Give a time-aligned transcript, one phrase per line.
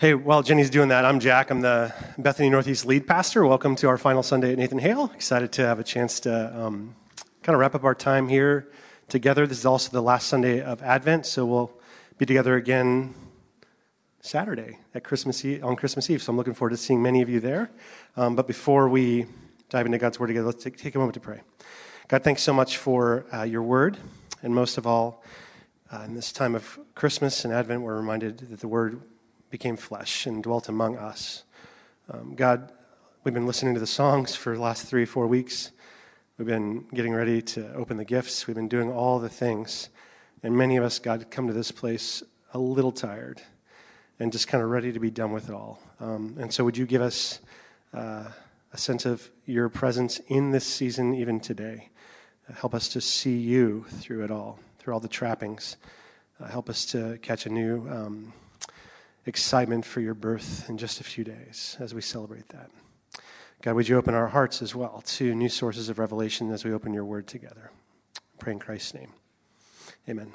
[0.00, 1.50] Hey, while Jenny's doing that, I'm Jack.
[1.50, 3.44] I'm the Bethany Northeast lead pastor.
[3.44, 5.12] Welcome to our final Sunday at Nathan Hale.
[5.14, 6.94] Excited to have a chance to um,
[7.42, 8.70] kind of wrap up our time here
[9.08, 9.46] together.
[9.46, 11.70] This is also the last Sunday of Advent, so we'll
[12.16, 13.12] be together again
[14.22, 16.22] Saturday at Christmas Eve, on Christmas Eve.
[16.22, 17.70] So I'm looking forward to seeing many of you there.
[18.16, 19.26] Um, but before we
[19.68, 21.42] dive into God's Word together, let's take, take a moment to pray.
[22.08, 23.98] God, thanks so much for uh, your Word,
[24.42, 25.22] and most of all,
[25.92, 29.02] uh, in this time of Christmas and Advent, we're reminded that the Word
[29.50, 31.42] became flesh and dwelt among us.
[32.10, 32.72] Um, God,
[33.24, 35.72] we've been listening to the songs for the last three, four weeks.
[36.38, 38.46] We've been getting ready to open the gifts.
[38.46, 39.90] We've been doing all the things.
[40.42, 42.22] And many of us, God, come to this place
[42.54, 43.42] a little tired
[44.18, 45.80] and just kind of ready to be done with it all.
[45.98, 47.40] Um, and so, would you give us
[47.92, 48.24] uh,
[48.72, 51.90] a sense of your presence in this season, even today?
[52.48, 55.76] Uh, help us to see you through it all, through all the trappings.
[56.40, 57.86] Uh, help us to catch a new.
[57.90, 58.32] Um,
[59.26, 62.70] excitement for your birth in just a few days as we celebrate that.
[63.62, 66.72] God, would you open our hearts as well to new sources of revelation as we
[66.72, 67.70] open your word together?
[68.40, 69.12] pray in Christ's name.
[70.08, 70.32] Amen.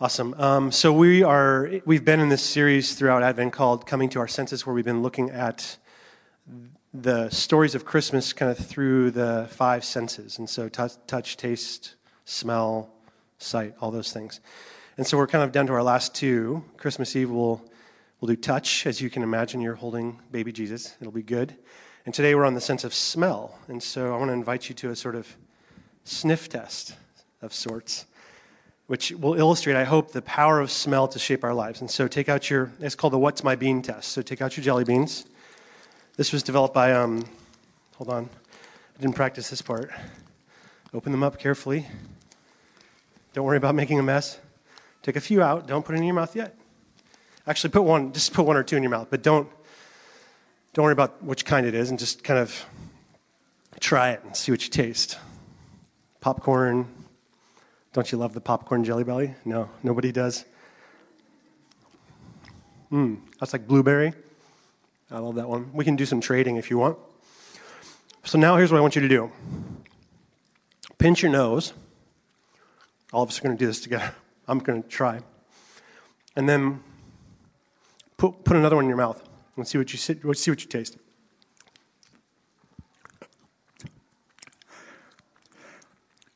[0.00, 0.34] Awesome.
[0.34, 4.28] Um, so we are we've been in this series throughout Advent called "Coming to Our
[4.28, 5.78] Senses," where we've been looking at
[6.94, 11.96] the stories of Christmas kind of through the five senses, and so touch, touch taste,
[12.24, 12.90] smell,
[13.38, 14.40] sight, all those things.
[14.98, 16.64] And so we're kind of down to our last two.
[16.76, 17.62] Christmas Eve, we'll,
[18.20, 18.84] we'll do touch.
[18.84, 20.96] As you can imagine, you're holding baby Jesus.
[21.00, 21.54] It'll be good.
[22.04, 23.56] And today we're on the sense of smell.
[23.68, 25.36] And so I want to invite you to a sort of
[26.02, 26.96] sniff test
[27.42, 28.06] of sorts,
[28.88, 31.80] which will illustrate, I hope, the power of smell to shape our lives.
[31.80, 34.10] And so take out your, it's called the What's My Bean test.
[34.10, 35.26] So take out your jelly beans.
[36.16, 37.24] This was developed by, um,
[37.94, 38.28] hold on,
[38.98, 39.92] I didn't practice this part.
[40.92, 41.86] Open them up carefully.
[43.32, 44.40] Don't worry about making a mess.
[45.08, 45.66] Take a few out.
[45.66, 46.54] Don't put it in your mouth yet.
[47.46, 49.48] Actually, put one, just put one or two in your mouth, but don't,
[50.74, 52.66] don't worry about which kind it is and just kind of
[53.80, 55.18] try it and see what you taste.
[56.20, 56.86] Popcorn.
[57.94, 59.34] Don't you love the popcorn jelly belly?
[59.46, 60.44] No, nobody does.
[62.92, 64.12] Mmm, that's like blueberry.
[65.10, 65.70] I love that one.
[65.72, 66.98] We can do some trading if you want.
[68.24, 69.32] So now here's what I want you to do
[70.98, 71.72] pinch your nose.
[73.10, 74.12] All of us are going to do this together.
[74.48, 75.20] I'm going to try.
[76.34, 76.80] And then
[78.16, 79.22] put, put another one in your mouth
[79.56, 80.96] and see what you, see what you taste.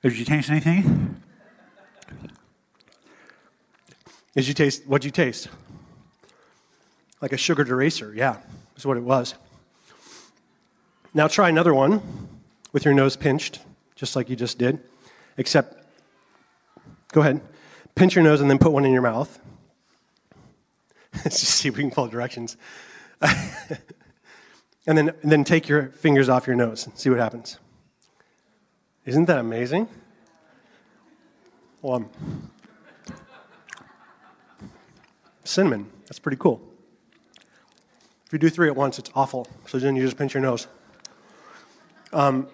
[0.03, 1.23] Did you taste anything?
[4.35, 5.49] Did you taste, what'd you taste?
[7.21, 8.39] Like a sugared eraser, yeah,
[8.77, 9.35] is what it was.
[11.15, 12.03] Now try another one
[12.73, 13.61] with your nose pinched,
[13.95, 14.81] just like you just did,
[15.37, 15.87] except,
[17.13, 17.41] go ahead
[17.95, 19.39] pinch your nose and then put one in your mouth.
[21.17, 22.57] Let's just see if we can follow directions.
[23.21, 27.59] and then, and then take your fingers off your nose and see what happens.
[29.05, 29.89] Isn't that amazing?
[31.81, 32.51] Well, um,
[35.45, 35.91] cinnamon.
[36.07, 36.61] That's pretty cool.
[38.27, 39.47] If you do three at once, it's awful.
[39.67, 40.69] So then you just pinch your nose.
[42.13, 42.47] Um,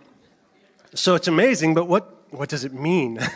[0.94, 3.19] so it's amazing, but what, what does it mean?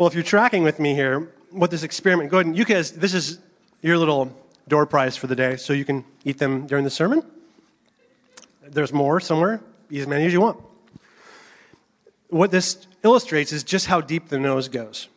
[0.00, 2.90] Well, if you're tracking with me here, what this experiment, go ahead and you guys,
[2.90, 3.38] this is
[3.82, 4.34] your little
[4.66, 7.22] door prize for the day, so you can eat them during the sermon.
[8.66, 9.60] There's more somewhere,
[9.90, 10.58] eat as many as you want.
[12.30, 15.08] What this illustrates is just how deep the nose goes.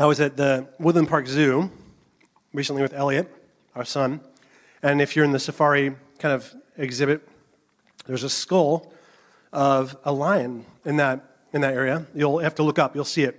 [0.00, 1.70] I was at the Woodland Park Zoo
[2.52, 3.32] recently with Elliot,
[3.76, 4.20] our son,
[4.82, 7.22] and if you're in the safari kind of exhibit,
[8.06, 8.92] there's a skull
[9.52, 12.04] of a lion in that, in that area.
[12.16, 13.38] You'll have to look up, you'll see it.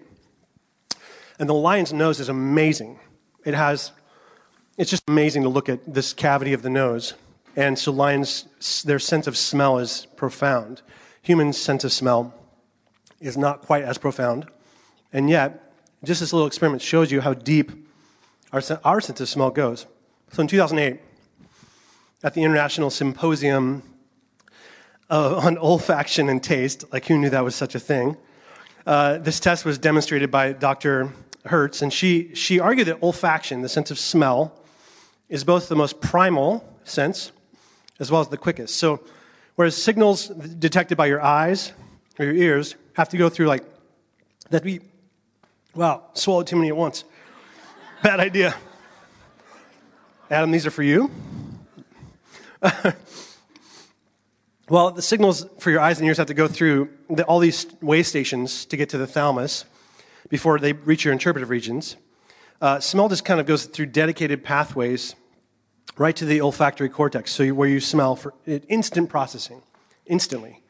[1.44, 3.02] And the lion's nose is amazing.
[3.44, 3.92] It has,
[4.78, 7.16] it's just amazing to look at this cavity of the nose.
[7.58, 8.48] And so lions,
[8.86, 10.82] their sense of smell is profound.
[11.22, 12.34] Human sense of smell
[13.20, 14.48] is not quite as profound.
[15.12, 17.74] And yet, just this little experiment shows you how deep
[18.54, 19.86] our, our sense of smell goes.
[20.32, 21.02] So in 2008,
[22.24, 23.84] at the International Symposium
[25.10, 28.16] uh, on Olfaction and Taste, like who knew that was such a thing,
[28.86, 31.12] uh, this test was demonstrated by Dr.
[31.46, 34.54] Herz, and she, she argued that olfaction, the sense of smell,
[35.30, 37.32] is both the most primal sense
[38.00, 38.76] as well as the quickest.
[38.76, 39.02] So,
[39.56, 41.74] whereas signals detected by your eyes
[42.20, 43.64] or your ears have to go through like
[44.50, 44.82] that we,
[45.76, 47.04] wow, swallowed too many at once.
[48.04, 48.56] Bad idea.
[50.30, 51.12] Adam, these are for you.
[54.70, 57.68] Well, the signals for your eyes and ears have to go through the, all these
[57.82, 59.66] way stations to get to the thalamus
[60.30, 61.96] before they reach your interpretive regions.
[62.62, 65.16] uh, smell just kind of goes through dedicated pathways
[65.98, 69.62] right to the olfactory cortex, so where you smell for instant processing,
[70.06, 70.64] instantly.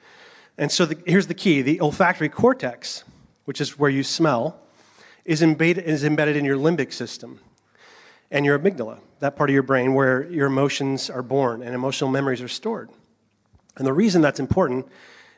[0.57, 3.03] And so the, here's the key the olfactory cortex,
[3.45, 4.59] which is where you smell,
[5.25, 7.39] is embedded, is embedded in your limbic system
[8.31, 12.09] and your amygdala, that part of your brain where your emotions are born and emotional
[12.09, 12.89] memories are stored.
[13.77, 14.87] And the reason that's important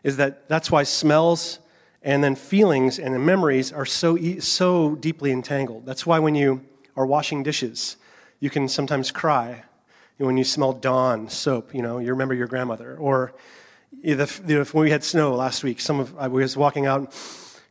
[0.04, 1.60] is that that's why smells
[2.06, 5.88] and then feelings and memories are so, so deeply entangled.
[5.88, 6.62] That's why when you
[6.96, 7.98] are washing dishes,
[8.40, 9.64] you can sometimes cry
[10.18, 12.96] when you smell Dawn soap, you know, you remember your grandmother.
[12.96, 13.34] Or
[14.02, 17.14] when we had snow last week, some of I was walking out,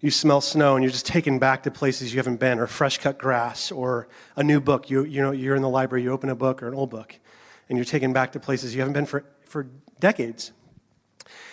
[0.01, 2.99] you smell snow and you're just taken back to places you haven't been, or fresh
[2.99, 4.91] cut grass, or a new book.
[4.91, 7.19] You, you know, you're in the library, you open a book or an old book,
[7.69, 9.69] and you're taken back to places you haven't been for, for
[10.01, 10.53] decades.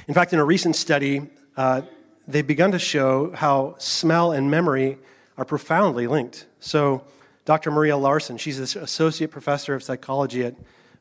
[0.07, 1.83] In fact, in a recent study, uh,
[2.27, 4.97] they've begun to show how smell and memory
[5.37, 6.45] are profoundly linked.
[6.59, 7.03] So,
[7.45, 7.71] Dr.
[7.71, 10.55] Maria Larsson, she's an associate professor of psychology at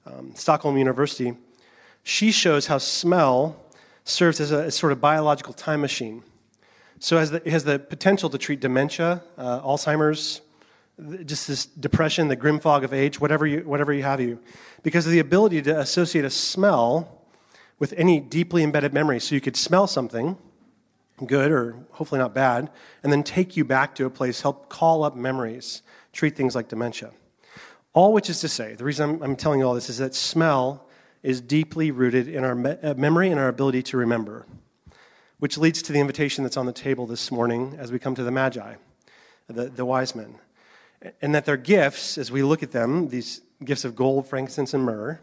[0.07, 1.35] um, Stockholm University.
[2.03, 3.57] She shows how smell
[4.05, 6.23] serves as a sort of biological time machine.
[6.99, 10.41] So, has the, has the potential to treat dementia, uh, Alzheimer's,
[11.25, 14.39] just this depression, the grim fog of age, whatever you, whatever you have you,
[14.83, 17.23] because of the ability to associate a smell
[17.79, 19.19] with any deeply embedded memory.
[19.19, 20.37] So you could smell something
[21.27, 22.71] good or hopefully not bad,
[23.03, 25.83] and then take you back to a place, help call up memories,
[26.13, 27.11] treat things like dementia.
[27.93, 30.15] All which is to say, the reason I'm, I'm telling you all this is that
[30.15, 30.87] smell
[31.23, 34.47] is deeply rooted in our me- uh, memory and our ability to remember,
[35.39, 38.23] which leads to the invitation that's on the table this morning as we come to
[38.23, 38.75] the Magi,
[39.49, 40.37] the, the wise men.
[41.21, 44.85] And that their gifts, as we look at them, these gifts of gold, frankincense, and
[44.85, 45.21] myrrh,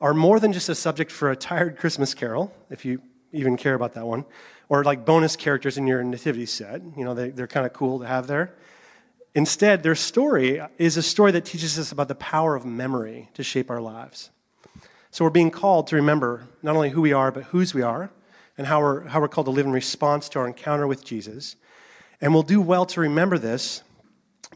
[0.00, 3.02] are more than just a subject for a tired Christmas carol, if you
[3.32, 4.24] even care about that one,
[4.68, 6.82] or like bonus characters in your nativity set.
[6.96, 8.54] You know, they, they're kind of cool to have there.
[9.34, 13.42] Instead, their story is a story that teaches us about the power of memory to
[13.42, 14.30] shape our lives.
[15.10, 18.10] So we're being called to remember not only who we are, but whose we are,
[18.56, 21.56] and how we're, how we're called to live in response to our encounter with Jesus.
[22.20, 23.82] And we'll do well to remember this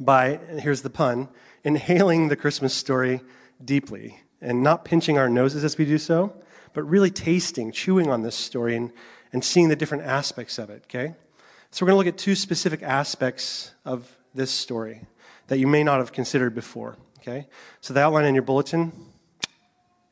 [0.01, 1.29] by, here's the pun,
[1.63, 3.21] inhaling the Christmas story
[3.65, 6.35] deeply and not pinching our noses as we do so,
[6.73, 8.93] but really tasting, chewing on this story and,
[9.33, 11.15] and seeing the different aspects of it, okay?
[11.71, 15.03] So we're going to look at two specific aspects of this story
[15.49, 17.47] that you may not have considered before, okay?
[17.81, 18.93] So the outline in your bulletin,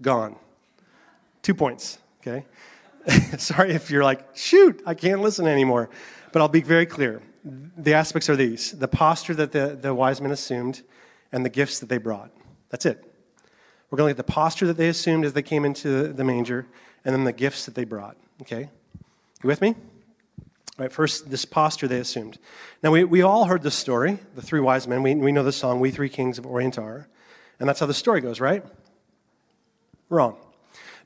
[0.03, 0.37] gone.
[1.43, 2.45] Two points, okay?
[3.39, 5.91] Sorry if you're like, shoot, I can't listen anymore.
[6.33, 7.23] But I'll be very clear.
[7.45, 10.83] The aspects are these the posture that the, the wise men assumed
[11.33, 12.31] and the gifts that they brought.
[12.69, 13.10] That's it.
[13.91, 16.25] We're going to look at the posture that they assumed as they came into the
[16.25, 16.67] manger
[17.05, 18.17] and then the gifts that they brought.
[18.43, 18.71] Okay?
[19.43, 19.69] You with me?
[19.69, 22.39] All right, first, this posture they assumed.
[22.83, 25.03] Now, we, we all heard the story, the three wise men.
[25.03, 27.09] We, we know the song, We Three Kings of Orient Are.
[27.59, 28.65] And that's how the story goes, right?
[30.09, 30.37] Wrong.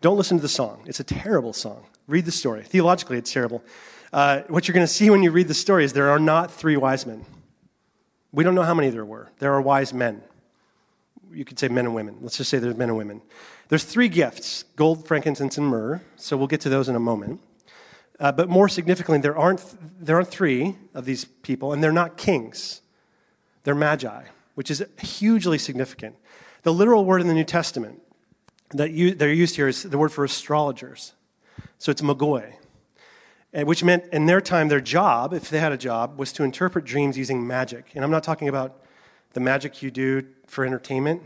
[0.00, 0.82] Don't listen to the song.
[0.86, 1.86] It's a terrible song.
[2.06, 2.62] Read the story.
[2.62, 3.64] Theologically, it's terrible.
[4.12, 6.52] Uh, what you're going to see when you read the story is there are not
[6.52, 7.25] three wise men.
[8.31, 9.31] We don't know how many there were.
[9.38, 10.22] There are wise men.
[11.34, 12.19] You could say men and women.
[12.20, 13.22] Let's just say there's men and women.
[13.69, 16.00] There's three gifts gold, frankincense, and myrrh.
[16.16, 17.40] So we'll get to those in a moment.
[18.20, 19.62] Uh, but more significantly, there aren't,
[20.04, 22.81] there aren't three of these people, and they're not kings.
[23.64, 26.16] They're magi, which is hugely significant.
[26.62, 28.00] The literal word in the New Testament
[28.70, 31.12] that you, they're used here is the word for astrologers.
[31.79, 32.55] So it's magoi,
[33.53, 36.84] which meant in their time, their job, if they had a job, was to interpret
[36.84, 37.91] dreams using magic.
[37.94, 38.81] And I'm not talking about
[39.32, 40.22] the magic you do
[40.55, 41.23] for entertainment.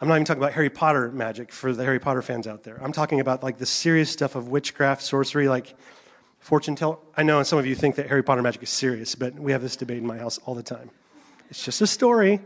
[0.00, 2.78] I'm not even talking about Harry Potter magic for the Harry Potter fans out there.
[2.82, 5.74] I'm talking about like the serious stuff of witchcraft, sorcery, like
[6.38, 7.02] fortune tell.
[7.16, 9.62] I know some of you think that Harry Potter magic is serious, but we have
[9.62, 10.90] this debate in my house all the time.
[11.48, 12.40] It's just a story.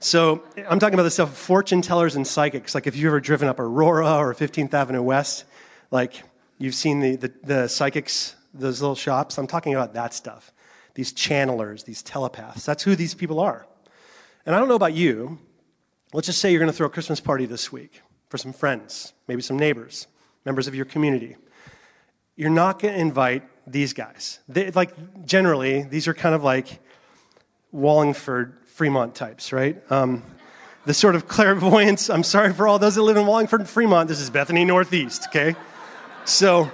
[0.00, 2.74] So I'm talking about the stuff of fortune tellers and psychics.
[2.74, 5.44] Like if you've ever driven up Aurora or 15th Avenue West,
[5.90, 6.22] like
[6.58, 9.38] you've seen the, the, the psychics, those little shops.
[9.38, 10.52] I'm talking about that stuff.
[10.94, 12.66] These channelers, these telepaths.
[12.66, 13.66] That's who these people are.
[14.46, 15.38] And I don't know about you,
[16.12, 19.12] Let's just say you're going to throw a Christmas party this week for some friends,
[19.28, 20.08] maybe some neighbors,
[20.44, 21.36] members of your community.
[22.34, 24.40] You're not going to invite these guys.
[24.48, 26.80] They, like, generally, these are kind of like
[27.70, 29.80] Wallingford, Fremont types, right?
[29.92, 30.24] Um,
[30.84, 32.10] the sort of clairvoyance.
[32.10, 34.08] I'm sorry for all those that live in Wallingford and Fremont.
[34.08, 35.54] This is Bethany Northeast, okay?
[36.24, 36.72] So,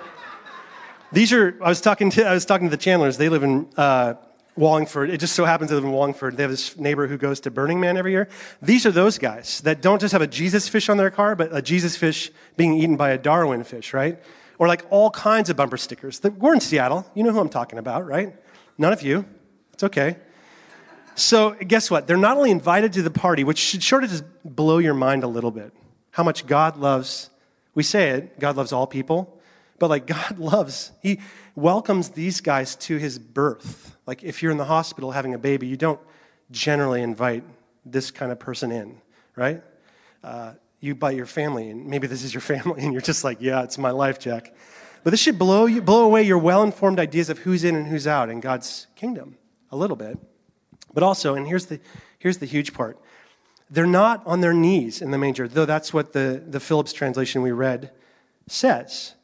[1.12, 3.18] these are, I was talking to, I was talking to the Chandlers.
[3.18, 4.14] They live in uh,
[4.57, 5.11] Wallingford.
[5.11, 6.37] It just so happens they live in Wallingford.
[6.37, 8.29] They have this neighbor who goes to Burning Man every year.
[8.63, 11.55] These are those guys that don't just have a Jesus fish on their car, but
[11.55, 14.19] a Jesus fish being eaten by a Darwin fish, right?
[14.59, 16.23] Or like all kinds of bumper stickers.
[16.23, 17.07] We're in Seattle.
[17.15, 18.35] You know who I'm talking about, right?
[18.79, 19.27] None of you.
[19.75, 20.17] It's okay.
[21.15, 22.07] So, guess what?
[22.07, 25.23] They're not only invited to the party, which should sort of just blow your mind
[25.23, 25.73] a little bit.
[26.11, 27.31] How much God loves,
[27.75, 29.36] we say it, God loves all people,
[29.78, 31.21] but like God loves, He
[31.54, 33.97] welcomes these guys to His birth.
[34.06, 36.00] Like if you're in the hospital having a baby, you don't
[36.50, 37.45] generally invite
[37.85, 39.00] this kind of person in,
[39.35, 39.62] right?
[40.23, 43.38] Uh, you invite your family, and maybe this is your family, and you're just like,
[43.40, 44.54] yeah, it's my life, Jack.
[45.04, 47.87] But this should blow, you, blow away your well informed ideas of who's in and
[47.87, 49.38] who's out in God's kingdom
[49.71, 50.18] a little bit.
[50.92, 51.78] But also, and here's the,
[52.18, 52.99] here's the huge part
[53.68, 57.42] they're not on their knees in the manger, though that's what the, the Phillips translation
[57.42, 57.90] we read
[58.47, 59.15] says.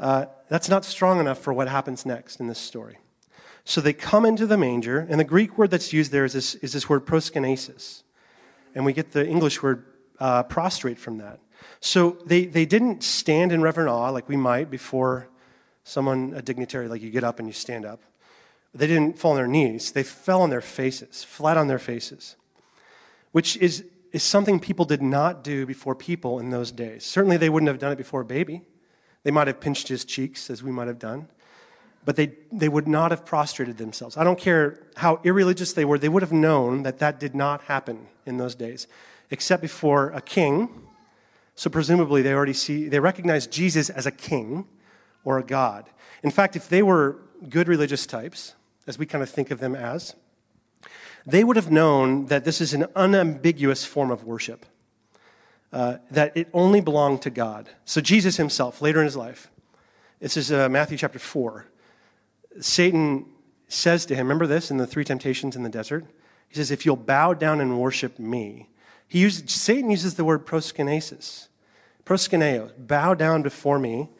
[0.00, 2.98] Uh, that's not strong enough for what happens next in this story.
[3.64, 6.54] So they come into the manger, and the Greek word that's used there is this,
[6.56, 8.02] is this word proskynesis.
[8.74, 9.84] And we get the English word
[10.18, 11.38] uh, prostrate from that.
[11.80, 15.28] So they, they didn't stand in reverent awe like we might before
[15.84, 18.00] someone, a dignitary, like you get up and you stand up.
[18.74, 19.92] They didn't fall on their knees.
[19.92, 22.36] They fell on their faces, flat on their faces,
[23.32, 27.04] which is, is something people did not do before people in those days.
[27.04, 28.62] Certainly, they wouldn't have done it before a baby.
[29.22, 31.28] They might have pinched his cheeks, as we might have done,
[32.04, 34.16] but they, they would not have prostrated themselves.
[34.16, 37.62] I don't care how irreligious they were, they would have known that that did not
[37.62, 38.86] happen in those days,
[39.30, 40.86] except before a king.
[41.54, 44.66] So, presumably, they already see, they recognize Jesus as a king
[45.24, 45.90] or a god.
[46.22, 48.54] In fact, if they were good religious types,
[48.86, 50.14] as we kind of think of them as,
[51.26, 54.64] they would have known that this is an unambiguous form of worship,
[55.72, 57.68] uh, that it only belonged to God.
[57.84, 59.50] So, Jesus himself, later in his life,
[60.20, 61.66] this is uh, Matthew chapter 4,
[62.60, 63.26] Satan
[63.68, 66.04] says to him, remember this in the three temptations in the desert?
[66.48, 68.68] He says, If you'll bow down and worship me,
[69.08, 71.48] he used, Satan uses the word proskynesis,
[72.04, 74.10] proskineo, bow down before me.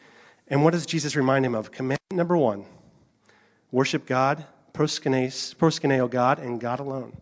[0.47, 1.71] And what does Jesus remind him of?
[1.71, 2.65] Commandment number one
[3.71, 7.21] worship God, proskineo God, and God alone.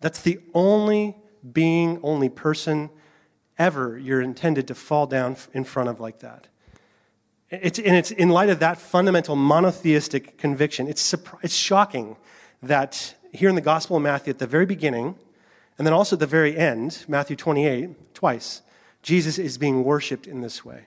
[0.00, 1.16] That's the only
[1.52, 2.90] being, only person
[3.58, 6.46] ever you're intended to fall down in front of like that.
[7.50, 12.16] It's, and it's in light of that fundamental monotheistic conviction, it's, it's shocking
[12.62, 15.16] that here in the Gospel of Matthew, at the very beginning,
[15.78, 18.62] and then also at the very end, Matthew 28, twice,
[19.02, 20.86] Jesus is being worshiped in this way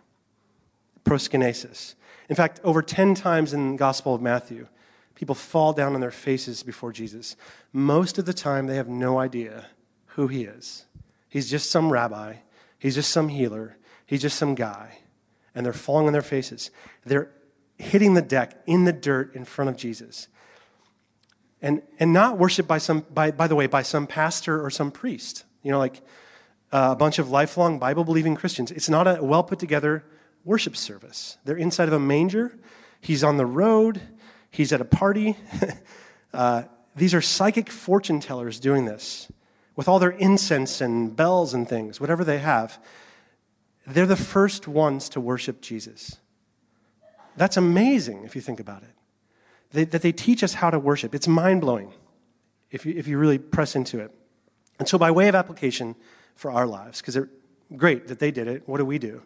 [1.05, 1.95] proskynesis.
[2.27, 4.67] In fact, over 10 times in the Gospel of Matthew,
[5.15, 7.35] people fall down on their faces before Jesus.
[7.73, 9.65] Most of the time, they have no idea
[10.07, 10.85] who he is.
[11.27, 12.35] He's just some rabbi,
[12.79, 14.99] he's just some healer, he's just some guy.
[15.53, 16.71] And they're falling on their faces.
[17.05, 17.31] They're
[17.77, 20.27] hitting the deck in the dirt in front of Jesus.
[21.61, 24.91] And, and not worshiped by some, by, by the way, by some pastor or some
[24.91, 25.43] priest.
[25.63, 26.01] You know, like
[26.71, 28.71] uh, a bunch of lifelong Bible believing Christians.
[28.71, 30.05] It's not a well put together
[30.45, 31.37] worship service.
[31.43, 32.57] They're inside of a manger.
[33.01, 34.01] He's on the road.
[34.51, 35.35] He's at a party.
[36.33, 36.63] uh,
[36.95, 39.31] these are psychic fortune tellers doing this
[39.79, 42.77] with all their incense and bells and things, whatever they have.
[43.87, 46.17] They're the first ones to worship Jesus.
[47.37, 48.89] That's amazing if you think about it.
[49.71, 51.15] They, that they teach us how to worship.
[51.15, 51.93] It's mind blowing
[52.71, 54.13] if you, if you really press into it.
[54.79, 55.95] And so, by way of application
[56.35, 57.29] for our lives, because they're
[57.77, 59.21] great that they did it, what do we do?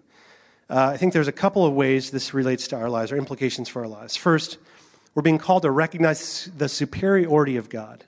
[0.70, 3.70] Uh, I think there's a couple of ways this relates to our lives or implications
[3.70, 4.16] for our lives.
[4.16, 4.60] First,
[5.16, 8.04] we're being called to recognize the superiority of God.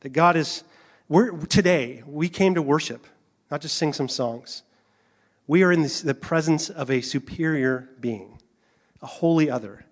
[0.00, 0.64] That God is,
[1.08, 3.06] we're, today, we came to worship,
[3.50, 4.62] not just sing some songs.
[5.46, 8.38] We are in the presence of a superior being,
[9.00, 9.84] a holy other.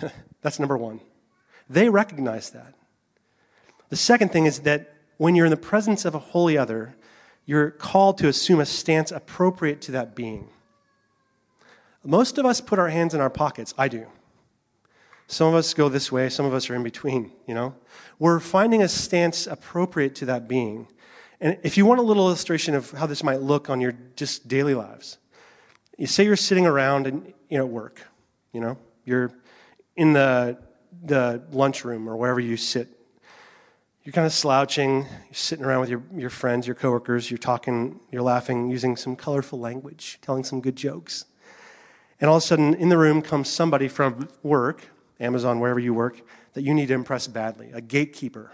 [0.42, 1.00] That's number one.
[1.68, 2.74] They recognize that.
[3.90, 6.96] The second thing is that when you're in the presence of a holy other,
[7.44, 10.48] you're called to assume a stance appropriate to that being.
[12.04, 13.74] Most of us put our hands in our pockets.
[13.76, 14.06] I do.
[15.30, 17.74] Some of us go this way, some of us are in between, you know?
[18.18, 20.88] We're finding a stance appropriate to that being.
[21.38, 24.48] And if you want a little illustration of how this might look on your just
[24.48, 25.18] daily lives,
[25.98, 28.00] you say you're sitting around and you know at work,
[28.52, 29.30] you know, you're
[29.96, 30.58] in the
[31.04, 32.88] the lunchroom or wherever you sit.
[34.02, 38.00] You're kind of slouching, you're sitting around with your, your friends, your coworkers, you're talking,
[38.10, 41.26] you're laughing, using some colorful language, telling some good jokes.
[42.18, 44.88] And all of a sudden, in the room comes somebody from work
[45.20, 46.20] Amazon, wherever you work,
[46.54, 48.52] that you need to impress badly, a gatekeeper.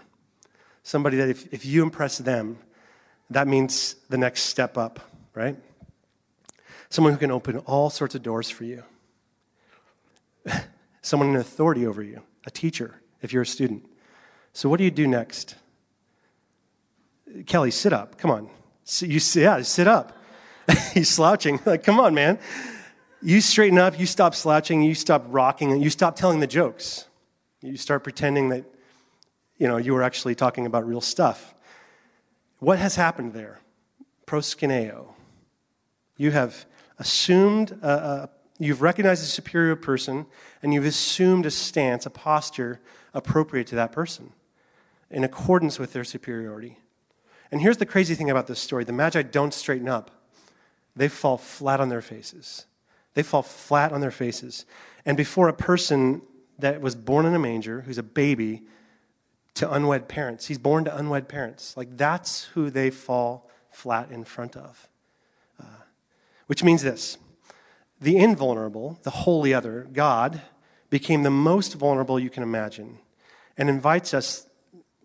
[0.83, 2.59] Somebody that if, if you impress them,
[3.29, 4.99] that means the next step up,
[5.33, 5.57] right?
[6.89, 8.83] Someone who can open all sorts of doors for you.
[11.01, 13.85] Someone in authority over you, a teacher, if you're a student.
[14.53, 15.55] So, what do you do next?
[17.45, 18.17] Kelly, sit up.
[18.17, 18.49] Come on.
[18.99, 20.17] You, yeah, sit up.
[20.93, 21.59] He's slouching.
[21.65, 22.39] Like, come on, man.
[23.25, 27.05] You straighten up, you stop slouching, you stop rocking, and you stop telling the jokes.
[27.59, 28.65] You start pretending that
[29.57, 31.55] you know, you were actually talking about real stuff.
[32.59, 33.61] What has happened there?
[34.27, 35.07] Proskineo.
[36.17, 36.65] You have
[36.99, 38.29] assumed, a, a,
[38.59, 40.27] you've recognized a superior person,
[40.61, 42.79] and you've assumed a stance, a posture
[43.13, 44.33] appropriate to that person
[45.09, 46.77] in accordance with their superiority.
[47.51, 50.11] And here's the crazy thing about this story the Magi don't straighten up,
[50.95, 52.65] they fall flat on their faces.
[53.15, 54.65] They fall flat on their faces.
[55.05, 56.21] And before a person
[56.59, 58.63] that was born in a manger, who's a baby,
[59.55, 61.75] to unwed parents, he's born to unwed parents.
[61.75, 64.87] Like that's who they fall flat in front of.
[65.59, 65.81] Uh,
[66.47, 67.17] which means this
[67.99, 70.41] the invulnerable, the holy other, God,
[70.89, 72.99] became the most vulnerable you can imagine
[73.57, 74.47] and invites us,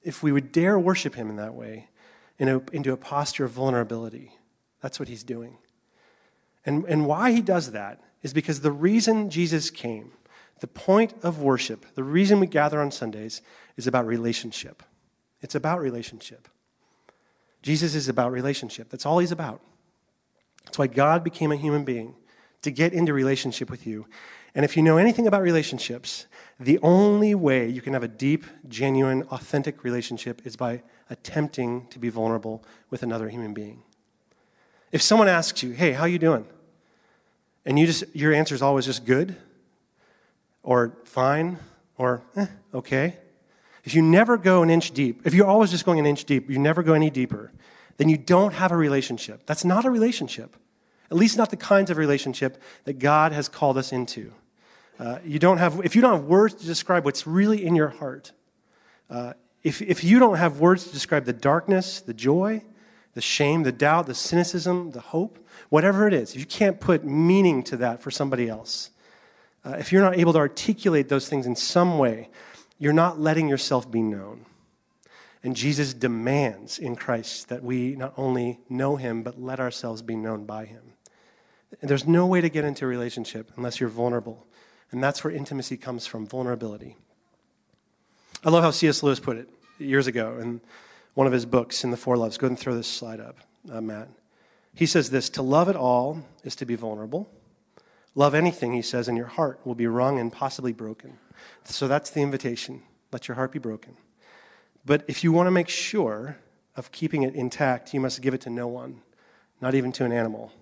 [0.03, 1.89] if we would dare worship him in that way,
[2.39, 4.33] into a posture of vulnerability.
[4.81, 5.59] That's what he's doing.
[6.65, 10.13] And, and why he does that is because the reason Jesus came,
[10.61, 13.41] the point of worship, the reason we gather on Sundays,
[13.77, 14.83] is about relationship.
[15.41, 16.49] It's about relationship.
[17.63, 18.91] Jesus is about relationship.
[18.91, 19.63] That's all he's about.
[20.65, 22.15] That's why God became a human being,
[22.63, 24.07] to get into relationship with you.
[24.55, 26.27] And if you know anything about relationships,
[26.59, 31.99] the only way you can have a deep, genuine, authentic relationship is by attempting to
[31.99, 33.83] be vulnerable with another human being.
[34.93, 36.47] If someone asks you, "Hey, how you doing?"
[37.65, 39.37] and you just your answer is always just good
[40.63, 41.59] or fine
[41.99, 43.17] or eh, okay,
[43.85, 46.51] if you never go an inch deep, if you're always just going an inch deep,
[46.51, 47.53] you never go any deeper,
[47.97, 49.47] then you don't have a relationship.
[49.47, 50.57] That's not a relationship.
[51.11, 54.33] At least not the kinds of relationship that God has called us into.
[54.99, 57.89] Uh, you don't have, if you don't have words to describe what's really in your
[57.89, 58.33] heart,
[59.09, 59.33] uh,
[59.63, 62.63] if, if you don't have words to describe the darkness, the joy,
[63.15, 65.39] the shame, the doubt, the cynicism, the hope,
[65.69, 68.91] whatever it is, if you can't put meaning to that for somebody else,
[69.65, 72.29] uh, if you're not able to articulate those things in some way,
[72.79, 74.47] you're not letting yourself be known.
[75.43, 80.17] And Jesus demands in Christ that we not only know him, but let ourselves be
[80.17, 80.83] known by him.
[81.81, 84.47] And there's no way to get into a relationship unless you're vulnerable.
[84.91, 86.97] And that's where intimacy comes from vulnerability.
[88.45, 89.03] I love how C.S.
[89.03, 90.61] Lewis put it years ago in
[91.15, 92.39] one of his books, In the Four Loves.
[92.39, 93.39] Go ahead and throw this slide up,
[93.71, 94.09] uh, Matt.
[94.75, 97.31] He says this To love at all is to be vulnerable.
[98.15, 101.19] Love anything, he says, and your heart will be wrung and possibly broken.
[101.65, 102.83] So that's the invitation.
[103.13, 103.97] Let your heart be broken.
[104.85, 106.39] But if you want to make sure
[106.77, 109.03] of keeping it intact, you must give it to no one,
[109.61, 110.53] not even to an animal.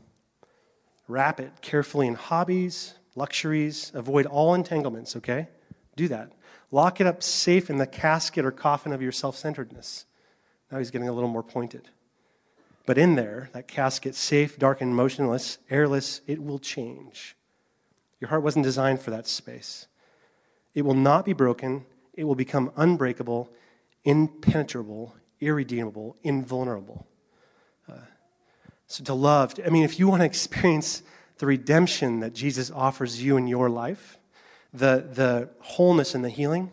[1.06, 5.48] Wrap it carefully in hobbies, luxuries, avoid all entanglements, okay?
[5.96, 6.32] Do that.
[6.70, 10.04] Lock it up safe in the casket or coffin of your self centeredness.
[10.70, 11.88] Now he's getting a little more pointed.
[12.86, 17.36] But in there, that casket, safe, dark, and motionless, airless, it will change.
[18.20, 19.86] Your heart wasn't designed for that space.
[20.74, 21.84] It will not be broken.
[22.14, 23.50] It will become unbreakable,
[24.04, 27.06] impenetrable, irredeemable, invulnerable.
[27.88, 27.94] Uh,
[28.86, 31.02] so to love, I mean, if you want to experience
[31.38, 34.18] the redemption that Jesus offers you in your life,
[34.72, 36.70] the, the wholeness and the healing,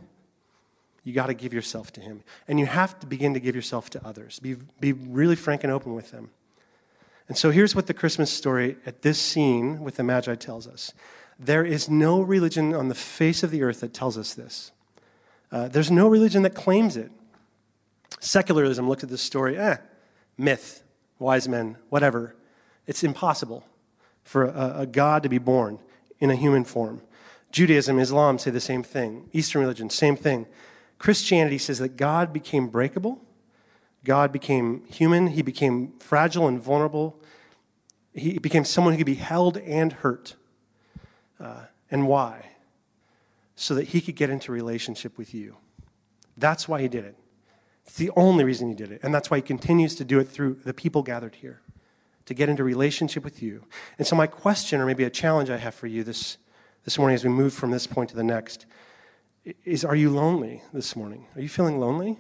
[1.06, 2.24] you got to give yourself to Him.
[2.48, 4.40] And you have to begin to give yourself to others.
[4.40, 6.32] Be, be really frank and open with them.
[7.30, 10.94] And so here's what the Christmas story at this scene with the Magi tells us
[11.40, 14.72] there is no religion on the face of the earth that tells us this.
[15.52, 17.12] Uh, there's no religion that claims it.
[18.20, 19.78] Secularism looked at this story, eh,
[20.38, 20.84] myth,
[21.20, 22.36] wise men, whatever.
[22.88, 23.66] It's impossible
[24.24, 25.80] for a, a God to be born
[26.20, 27.02] in a human form.
[27.52, 29.30] Judaism, Islam say the same thing.
[29.34, 30.46] Eastern religion, same thing.
[30.98, 33.22] Christianity says that God became breakable,
[34.04, 37.20] God became human, he became fragile and vulnerable,
[38.14, 40.36] he became someone who could be held and hurt.
[41.40, 42.52] Uh, and why?
[43.56, 45.58] So that he could get into relationship with you.
[46.38, 47.16] That's why he did it.
[47.86, 49.02] It's the only reason he did it.
[49.04, 51.62] And that's why he continues to do it through the people gathered here,
[52.26, 53.64] to get into relationship with you.
[53.98, 56.38] And so, my question, or maybe a challenge I have for you this,
[56.84, 58.66] this morning as we move from this point to the next,
[59.64, 61.28] is Are you lonely this morning?
[61.36, 62.18] Are you feeling lonely?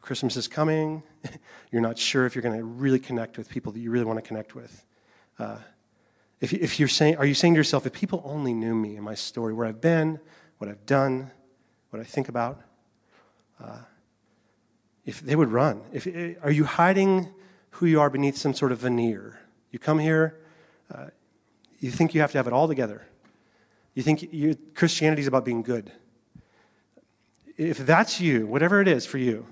[0.00, 1.02] Christmas is coming.
[1.72, 4.18] You're not sure if you're going to really connect with people that you really want
[4.18, 4.84] to connect with.
[5.38, 5.56] Uh,
[6.40, 9.04] if, if you're saying, are you saying to yourself, if people only knew me and
[9.04, 10.20] my story, where I've been,
[10.58, 11.30] what I've done,
[11.90, 12.60] what I think about,
[13.62, 13.78] uh,
[15.06, 15.82] if they would run.
[15.92, 17.28] If, eh, are you hiding
[17.70, 19.40] who you are beneath some sort of veneer?
[19.70, 20.40] You come here,
[20.92, 21.06] uh,
[21.78, 23.06] you think you have to have it all together.
[23.94, 25.92] You think you, Christianity is about being good.
[27.60, 29.46] If that's you, whatever it is for you,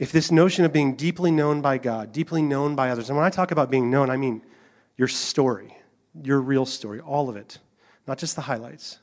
[0.00, 3.24] if this notion of being deeply known by God, deeply known by others, and when
[3.24, 4.42] I talk about being known, I mean
[4.96, 5.78] your story,
[6.24, 7.58] your real story, all of it,
[8.04, 8.98] not just the highlights.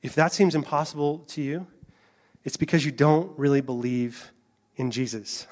[0.00, 1.66] If that seems impossible to you,
[2.44, 4.32] It's because you don't really believe
[4.76, 5.46] in Jesus.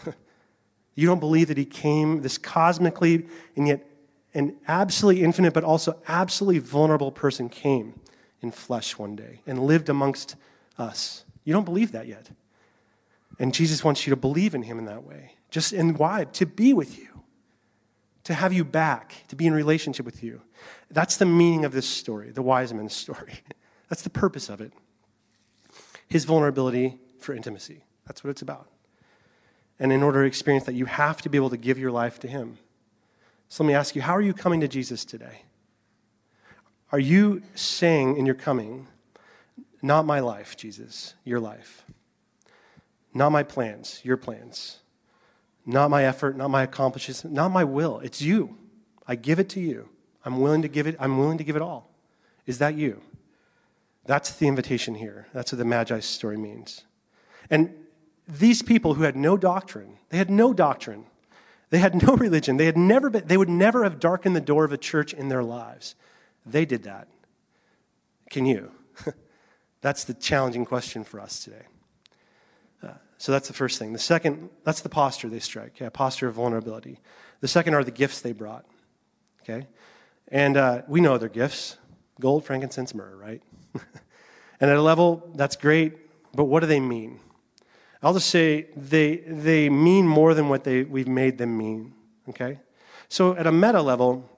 [0.94, 3.86] you don't believe that he came, this cosmically and yet
[4.34, 7.94] an absolutely infinite, but also absolutely vulnerable person came
[8.40, 10.36] in flesh one day and lived amongst
[10.78, 11.24] us.
[11.44, 12.30] You don't believe that yet.
[13.38, 15.32] And Jesus wants you to believe in him in that way.
[15.50, 16.24] Just and why?
[16.24, 17.08] To be with you,
[18.24, 20.42] to have you back, to be in relationship with you.
[20.90, 23.34] That's the meaning of this story, the wise man's story.
[23.88, 24.72] That's the purpose of it.
[26.08, 27.84] His vulnerability for intimacy.
[28.06, 28.68] That's what it's about.
[29.78, 32.20] And in order to experience that, you have to be able to give your life
[32.20, 32.58] to him.
[33.48, 35.42] So let me ask you, how are you coming to Jesus today?
[36.92, 38.88] Are you saying in your coming,
[39.82, 41.84] not my life, Jesus, your life?
[43.12, 44.78] Not my plans, your plans.
[45.66, 48.00] Not my effort, not my accomplishments, not my will.
[48.00, 48.56] It's you.
[49.06, 49.88] I give it to you.
[50.24, 51.90] I'm willing to give it, I'm willing to give it all.
[52.46, 53.00] Is that you?
[54.06, 55.26] That's the invitation here.
[55.32, 56.84] That's what the Magi story means.
[57.48, 57.74] And
[58.26, 61.06] these people who had no doctrine, they had no doctrine.
[61.70, 62.56] They had no religion.
[62.56, 65.28] They had never been, they would never have darkened the door of a church in
[65.28, 65.94] their lives.
[66.44, 67.08] They did that.
[68.28, 68.72] Can you?
[69.80, 71.62] that's the challenging question for us today.
[72.82, 72.88] Uh,
[73.18, 73.92] so that's the first thing.
[73.92, 77.00] The second, that's the posture they strike, yeah, posture of vulnerability.
[77.40, 78.64] The second are the gifts they brought.
[79.42, 79.66] Okay?
[80.28, 81.76] And uh, we know their gifts
[82.20, 83.42] gold, frankincense, myrrh, right?
[84.60, 85.96] and at a level, that's great,
[86.34, 87.18] but what do they mean?
[88.02, 91.94] I'll just say they, they mean more than what they, we've made them mean,
[92.28, 92.58] okay?
[93.08, 94.28] So at a meta level,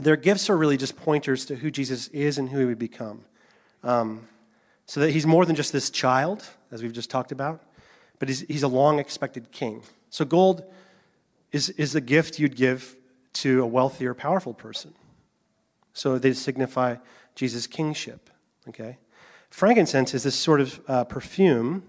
[0.00, 3.24] their gifts are really just pointers to who Jesus is and who he would become.
[3.82, 4.28] Um,
[4.86, 7.62] so that he's more than just this child, as we've just talked about,
[8.18, 9.82] but he's, he's a long expected king.
[10.10, 10.64] So gold
[11.52, 12.96] is, is a gift you'd give
[13.34, 14.94] to a wealthy or powerful person.
[15.92, 16.96] So they signify
[17.34, 18.30] Jesus' kingship,
[18.68, 18.98] okay?
[19.50, 21.82] Frankincense is this sort of uh, perfume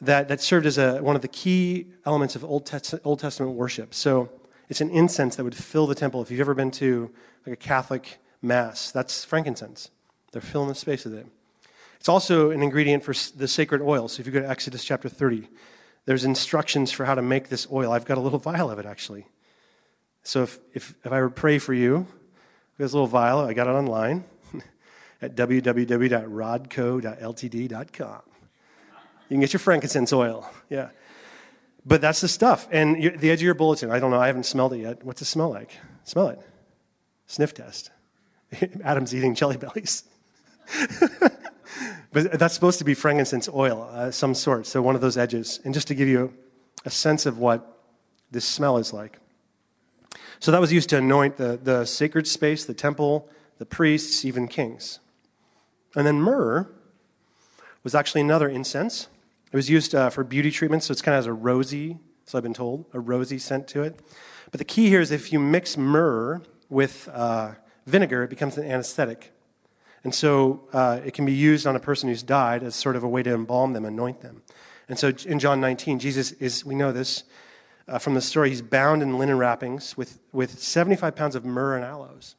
[0.00, 2.70] that, that served as a, one of the key elements of Old,
[3.04, 3.92] Old Testament worship.
[3.92, 4.30] So
[4.68, 6.22] it's an incense that would fill the temple.
[6.22, 7.10] If you've ever been to
[7.46, 9.90] like a Catholic mass, that's frankincense.
[10.32, 11.26] They're filling the space with it.
[12.00, 14.08] It's also an ingredient for the sacred oil.
[14.08, 15.48] So if you go to Exodus chapter 30,
[16.06, 17.92] there's instructions for how to make this oil.
[17.92, 19.26] I've got a little vial of it actually.
[20.22, 22.06] So if, if, if I would pray for you,
[22.78, 23.40] a little vial.
[23.40, 24.24] I got it online
[25.22, 28.22] at www.rodco.ltd.com.
[29.28, 30.50] You can get your frankincense oil.
[30.68, 30.88] Yeah.
[31.86, 32.68] But that's the stuff.
[32.70, 35.04] And the edge of your bulletin, I don't know, I haven't smelled it yet.
[35.04, 35.76] What's it smell like?
[36.04, 36.40] Smell it.
[37.26, 37.90] Sniff test.
[38.84, 40.04] Adam's eating jelly bellies.
[42.12, 44.66] but that's supposed to be frankincense oil, uh, some sort.
[44.66, 45.60] So one of those edges.
[45.64, 46.32] And just to give you
[46.84, 47.78] a sense of what
[48.30, 49.18] this smell is like.
[50.38, 53.28] So that was used to anoint the, the sacred space, the temple,
[53.58, 55.00] the priests, even kings.
[55.94, 56.70] And then myrrh
[57.82, 59.08] was actually another incense.
[59.52, 62.38] It was used uh, for beauty treatments, so it's kind of has a rosy, so
[62.38, 64.00] I've been told, a rosy scent to it.
[64.50, 67.52] But the key here is if you mix myrrh with uh,
[67.86, 69.32] vinegar, it becomes an anesthetic.
[70.02, 73.04] And so uh, it can be used on a person who's died as sort of
[73.04, 74.42] a way to embalm them, anoint them.
[74.88, 77.24] And so in John 19, Jesus is, we know this
[77.86, 81.74] uh, from the story, he's bound in linen wrappings with, with 75 pounds of myrrh
[81.74, 82.36] and aloes.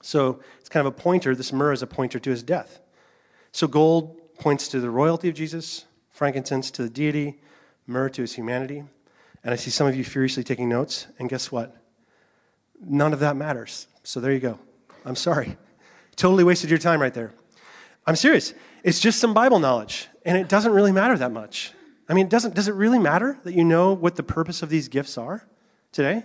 [0.00, 1.34] So it's kind of a pointer.
[1.34, 2.80] This myrrh is a pointer to his death.
[3.52, 7.40] So gold points to the royalty of Jesus, frankincense to the deity,
[7.86, 8.84] myrrh to his humanity.
[9.42, 11.76] And I see some of you furiously taking notes, and guess what?
[12.80, 13.88] None of that matters.
[14.04, 14.58] So there you go.
[15.04, 15.56] I'm sorry.
[16.20, 17.32] Totally wasted your time right there.
[18.06, 18.52] I'm serious.
[18.84, 21.72] It's just some Bible knowledge, and it doesn't really matter that much.
[22.10, 24.88] I mean, doesn't, does it really matter that you know what the purpose of these
[24.88, 25.48] gifts are
[25.92, 26.24] today?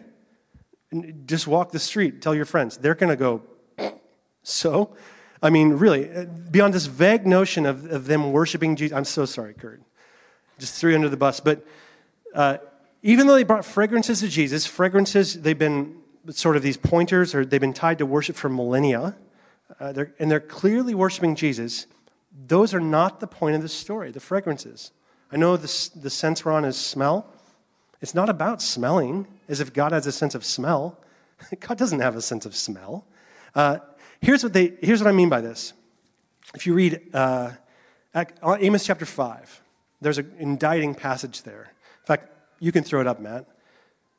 [1.25, 2.75] Just walk the street, tell your friends.
[2.75, 3.43] They're going to go,
[4.43, 4.97] so?
[5.41, 8.97] I mean, really, uh, beyond this vague notion of, of them worshiping Jesus.
[8.97, 9.81] I'm so sorry, Kurt.
[10.60, 11.39] Just threw you under the bus.
[11.39, 11.65] But
[12.34, 12.58] uh,
[13.01, 15.95] even though they brought fragrances to Jesus, fragrances, they've been
[16.31, 19.15] sort of these pointers, or they've been tied to worship for millennia,
[19.80, 21.88] uh, they're, and they're clearly worshiping Jesus.
[22.47, 24.91] Those are not the point of the story, the fragrances.
[25.32, 27.28] I know the, the sense we're on is smell.
[28.01, 30.99] It's not about smelling as if God has a sense of smell.
[31.60, 33.06] God doesn't have a sense of smell.
[33.54, 33.80] Uh,
[34.25, 35.73] Here's what, they, here's what I mean by this.
[36.56, 37.51] If you read uh,
[38.43, 39.62] Amos chapter 5,
[40.01, 41.71] there's an indicting passage there.
[42.01, 43.45] In fact, you can throw it up, Matt.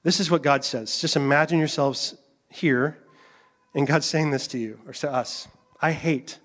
[0.05, 1.01] This is what God says.
[1.01, 2.15] Just imagine yourselves
[2.49, 2.99] here,
[3.77, 5.47] and God's saying this to you or to us
[5.81, 6.39] I hate,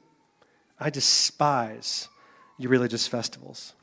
[0.79, 2.09] I despise
[2.57, 3.73] your religious festivals.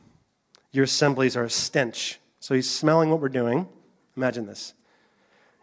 [0.71, 2.21] Your assemblies are a stench.
[2.39, 3.67] So he's smelling what we're doing.
[4.17, 4.75] Imagine this.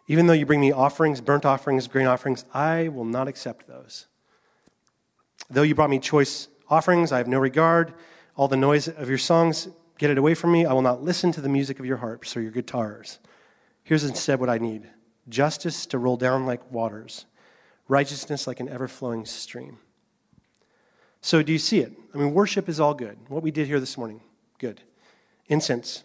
[0.08, 4.06] Even though you bring me offerings, burnt offerings, grain offerings, I will not accept those.
[5.48, 7.94] Though you brought me choice offerings, I have no regard.
[8.36, 9.68] All the noise of your songs,
[9.98, 10.66] get it away from me.
[10.66, 13.18] I will not listen to the music of your harps or your guitars.
[13.84, 14.88] Here's instead what I need
[15.28, 17.26] justice to roll down like waters,
[17.88, 19.78] righteousness like an ever flowing stream.
[21.20, 21.92] So, do you see it?
[22.14, 23.18] I mean, worship is all good.
[23.28, 24.20] What we did here this morning,
[24.58, 24.80] good.
[25.48, 26.04] Incense,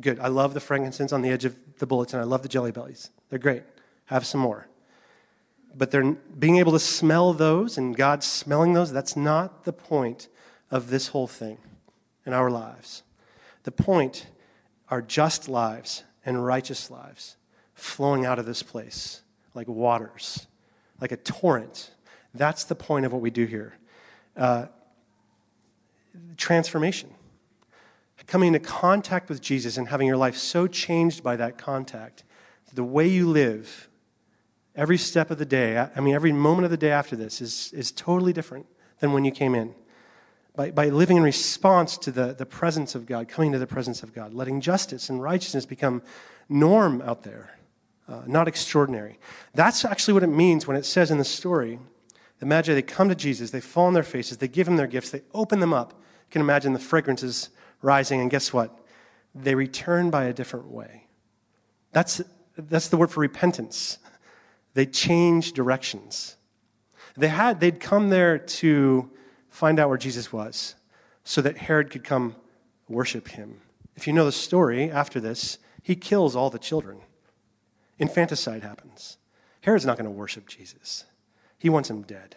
[0.00, 0.18] good.
[0.18, 2.20] I love the frankincense on the edge of the bulletin.
[2.20, 3.10] I love the jelly bellies.
[3.30, 3.62] They're great.
[4.06, 4.66] Have some more.
[5.76, 10.28] But they're being able to smell those and God smelling those, that's not the point
[10.70, 11.58] of this whole thing
[12.24, 13.02] in our lives.
[13.64, 14.26] The point
[14.88, 17.36] are just lives and righteous lives
[17.74, 19.22] flowing out of this place
[19.54, 20.46] like waters,
[21.00, 21.90] like a torrent.
[22.34, 23.76] That's the point of what we do here.
[24.36, 24.66] Uh,
[26.36, 27.10] transformation.
[28.26, 32.24] Coming into contact with Jesus and having your life so changed by that contact,
[32.74, 33.88] the way you live
[34.74, 37.72] every step of the day, I mean, every moment of the day after this is,
[37.72, 38.66] is totally different
[39.00, 39.74] than when you came in.
[40.54, 44.02] By, by living in response to the, the presence of God, coming to the presence
[44.02, 46.02] of God, letting justice and righteousness become
[46.48, 47.58] norm out there,
[48.08, 49.18] uh, not extraordinary.
[49.54, 51.78] That's actually what it means when it says in the story
[52.38, 54.86] the Magi, they come to Jesus, they fall on their faces, they give him their
[54.86, 55.92] gifts, they open them up.
[55.92, 57.48] You can imagine the fragrances
[57.80, 58.78] rising, and guess what?
[59.34, 61.06] They return by a different way.
[61.92, 62.20] That's,
[62.56, 63.98] that's the word for repentance.
[64.74, 66.36] They change directions.
[67.16, 69.10] They had, they'd come there to
[69.48, 70.74] find out where Jesus was
[71.24, 72.36] so that Herod could come
[72.88, 73.62] worship him.
[73.96, 76.98] If you know the story after this, he kills all the children.
[77.98, 79.16] Infanticide happens.
[79.62, 81.04] Herod's not going to worship Jesus.
[81.58, 82.36] He wants him dead.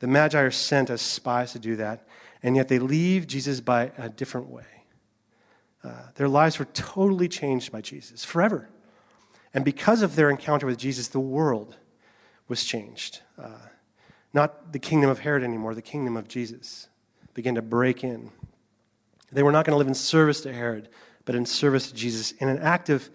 [0.00, 2.06] The Magi are sent as spies to do that,
[2.42, 4.64] and yet they leave Jesus by a different way.
[5.84, 8.68] Uh, their lives were totally changed by Jesus forever.
[9.54, 11.76] And because of their encounter with Jesus, the world
[12.48, 13.20] was changed.
[13.38, 13.50] Uh,
[14.32, 16.88] not the kingdom of Herod anymore, the kingdom of Jesus
[17.34, 18.30] began to break in.
[19.30, 20.88] They were not going to live in service to Herod,
[21.24, 22.32] but in service to Jesus.
[22.32, 23.10] In an act of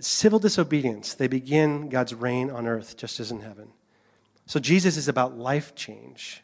[0.00, 3.68] civil disobedience, they begin God's reign on earth, just as in heaven.
[4.46, 6.42] So Jesus is about life change.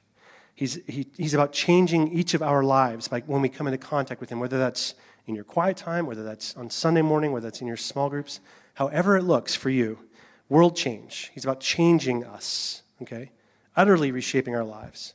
[0.55, 4.21] He's, he, he's about changing each of our lives by, when we come into contact
[4.21, 4.95] with Him, whether that's
[5.27, 8.41] in your quiet time, whether that's on Sunday morning, whether that's in your small groups,
[8.75, 9.99] however it looks for you.
[10.49, 11.31] World change.
[11.33, 13.31] He's about changing us, okay?
[13.77, 15.15] Utterly reshaping our lives.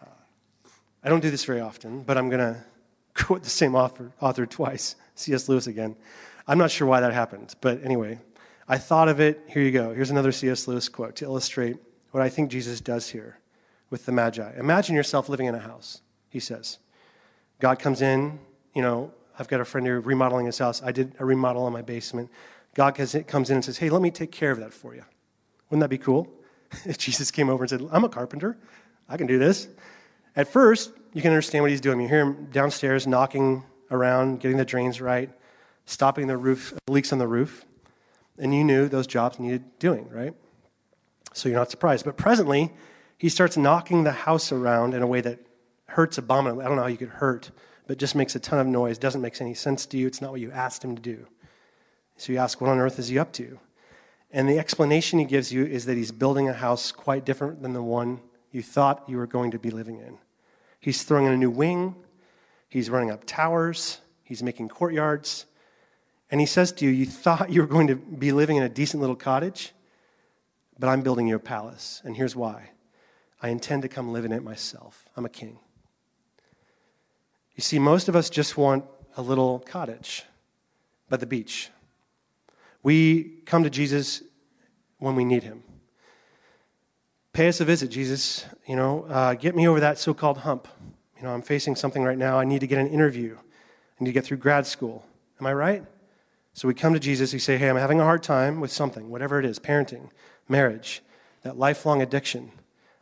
[0.00, 0.06] Uh,
[1.02, 2.64] I don't do this very often, but I'm going to
[3.14, 5.48] quote the same author, author twice, C.S.
[5.48, 5.96] Lewis again.
[6.50, 8.18] I'm not sure why that happened, but anyway,
[8.66, 9.40] I thought of it.
[9.46, 9.94] Here you go.
[9.94, 10.66] Here's another C.S.
[10.66, 11.76] Lewis quote to illustrate
[12.10, 13.38] what I think Jesus does here
[13.88, 14.58] with the Magi.
[14.58, 16.78] Imagine yourself living in a house, he says.
[17.60, 18.40] God comes in,
[18.74, 20.82] you know, I've got a friend here remodeling his house.
[20.82, 22.28] I did a remodel on my basement.
[22.74, 25.04] God comes in and says, Hey, let me take care of that for you.
[25.68, 26.26] Wouldn't that be cool?
[26.84, 28.58] if Jesus came over and said, I'm a carpenter,
[29.08, 29.68] I can do this.
[30.34, 32.00] At first, you can understand what he's doing.
[32.00, 35.30] You hear him downstairs knocking around, getting the drains right,
[35.90, 37.64] stopping the roof, leaks on the roof
[38.38, 40.34] and you knew those jobs needed doing, right?
[41.32, 42.04] So you're not surprised.
[42.04, 42.72] But presently,
[43.18, 45.38] he starts knocking the house around in a way that
[45.86, 46.64] hurts abominably.
[46.64, 47.50] I don't know how you could hurt,
[47.86, 50.06] but just makes a ton of noise, doesn't make any sense to you.
[50.06, 51.26] It's not what you asked him to do.
[52.16, 53.58] So you ask, what on earth is he up to?
[54.30, 57.72] And the explanation he gives you is that he's building a house quite different than
[57.72, 58.20] the one
[58.52, 60.18] you thought you were going to be living in.
[60.78, 61.94] He's throwing in a new wing,
[62.68, 65.46] he's running up towers, he's making courtyards,
[66.30, 68.68] and he says to you, You thought you were going to be living in a
[68.68, 69.72] decent little cottage,
[70.78, 72.00] but I'm building you a palace.
[72.04, 72.70] And here's why
[73.42, 75.08] I intend to come live in it myself.
[75.16, 75.58] I'm a king.
[77.56, 78.84] You see, most of us just want
[79.16, 80.24] a little cottage
[81.08, 81.70] by the beach.
[82.82, 84.22] We come to Jesus
[84.98, 85.62] when we need him.
[87.32, 88.46] Pay us a visit, Jesus.
[88.66, 90.68] You know, uh, get me over that so called hump.
[91.16, 92.38] You know, I'm facing something right now.
[92.38, 93.36] I need to get an interview.
[93.36, 95.04] I need to get through grad school.
[95.38, 95.84] Am I right?
[96.52, 99.10] So we come to Jesus, we say, Hey, I'm having a hard time with something,
[99.10, 100.10] whatever it is parenting,
[100.48, 101.02] marriage,
[101.42, 102.52] that lifelong addiction.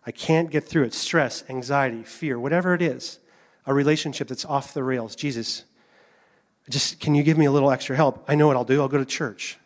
[0.06, 0.94] I can't get through it.
[0.94, 3.18] Stress, anxiety, fear, whatever it is,
[3.66, 5.14] a relationship that's off the rails.
[5.14, 5.64] Jesus,
[6.70, 8.24] just can you give me a little extra help?
[8.28, 8.80] I know what I'll do.
[8.80, 9.58] I'll go to church,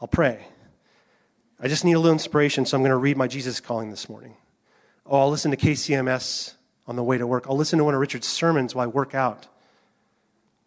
[0.00, 0.46] I'll pray.
[1.62, 4.08] I just need a little inspiration, so I'm going to read my Jesus calling this
[4.08, 4.34] morning.
[5.04, 6.54] Oh, I'll listen to KCMS
[6.86, 7.46] on the way to work.
[7.50, 9.46] I'll listen to one of Richard's sermons while I work out.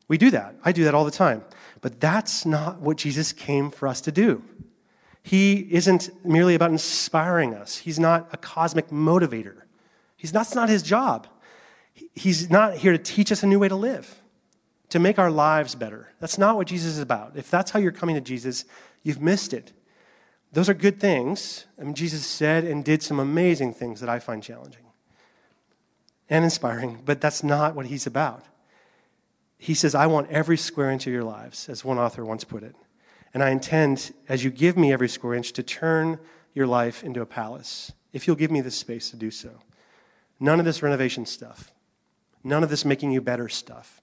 [0.07, 0.55] We do that.
[0.63, 1.43] I do that all the time.
[1.81, 4.43] But that's not what Jesus came for us to do.
[5.21, 9.61] He isn't merely about inspiring us, He's not a cosmic motivator.
[10.17, 11.27] He's, that's not His job.
[12.13, 14.21] He's not here to teach us a new way to live,
[14.89, 16.09] to make our lives better.
[16.19, 17.33] That's not what Jesus is about.
[17.35, 18.65] If that's how you're coming to Jesus,
[19.03, 19.73] you've missed it.
[20.53, 21.65] Those are good things.
[21.79, 24.83] I mean, Jesus said and did some amazing things that I find challenging.
[26.29, 28.43] and inspiring, but that's not what he's about.
[29.63, 32.63] He says, I want every square inch of your lives, as one author once put
[32.63, 32.75] it.
[33.33, 36.19] And I intend, as you give me every square inch, to turn
[36.53, 39.51] your life into a palace, if you'll give me the space to do so.
[40.37, 41.73] None of this renovation stuff,
[42.43, 44.01] none of this making you better stuff.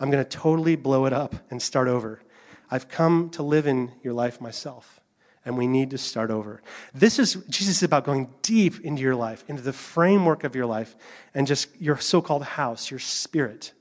[0.00, 2.22] I'm going to totally blow it up and start over.
[2.70, 5.00] I've come to live in your life myself,
[5.44, 6.62] and we need to start over.
[6.94, 10.64] This is, Jesus is about going deep into your life, into the framework of your
[10.64, 10.96] life,
[11.34, 13.74] and just your so called house, your spirit,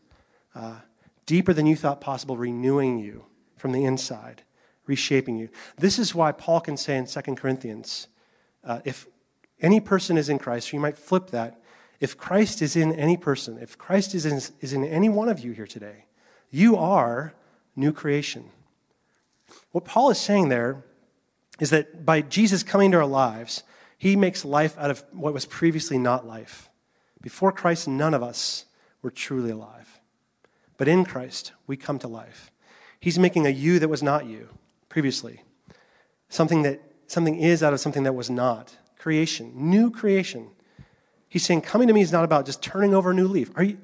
[0.53, 0.79] uh,
[1.25, 3.25] deeper than you thought possible, renewing you
[3.57, 4.43] from the inside
[4.85, 5.49] reshaping you.
[5.77, 8.07] This is why Paul can say in 2 Corinthians
[8.63, 9.07] uh, if
[9.61, 11.61] any person is in Christ, or you might flip that,
[11.99, 15.39] if Christ is in any person, if Christ is in, is in any one of
[15.39, 16.05] you here today,
[16.49, 17.33] you are
[17.75, 18.49] new creation.
[19.71, 20.83] What Paul is saying there
[21.59, 23.63] is that by Jesus coming to our lives,
[23.97, 26.69] he makes life out of what was previously not life.
[27.21, 28.65] Before Christ, none of us
[29.01, 29.82] were truly alive.
[30.83, 32.51] But in Christ, we come to life.
[32.99, 34.49] He's making a you that was not you
[34.89, 35.41] previously.
[36.27, 38.75] Something that something is out of something that was not.
[38.97, 40.49] Creation, new creation.
[41.29, 43.49] He's saying coming to me is not about just turning over a new leaf.
[43.55, 43.77] Are you,